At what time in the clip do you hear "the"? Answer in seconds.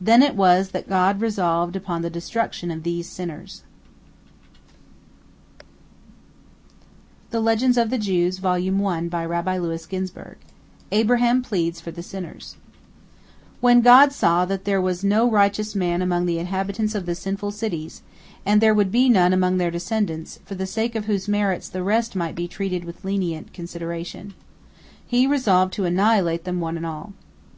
2.00-2.08, 11.90-12.02, 16.24-16.38, 17.04-17.14, 20.54-20.64, 21.68-21.82